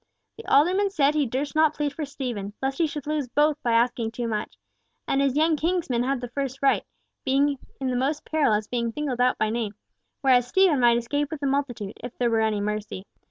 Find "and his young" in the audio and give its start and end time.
5.07-5.55